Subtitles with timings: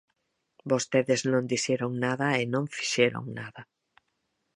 [0.71, 3.61] Vostedes non dixeron nada e non fixeron nada.